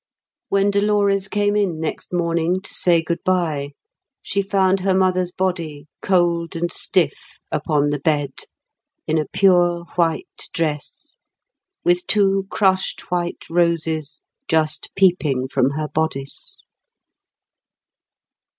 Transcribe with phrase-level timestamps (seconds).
[0.49, 3.73] When Dolores came in next morning to say goodbye,
[4.23, 8.33] she found her mother's body cold and stiff upon the bed,
[9.05, 11.17] in a pure white dress,
[11.83, 16.63] with two crushed white roses just peeping from her bodice.